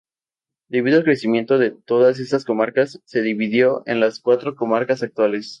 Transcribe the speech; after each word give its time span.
Debido 0.67 0.97
al 0.97 1.03
crecimiento 1.03 1.59
de 1.59 1.69
todas 1.69 2.19
estas 2.19 2.43
comarcas 2.43 2.99
se 3.05 3.21
dividió 3.21 3.83
en 3.85 3.99
las 3.99 4.19
cuatro 4.19 4.55
comarcas 4.55 5.03
actuales. 5.03 5.49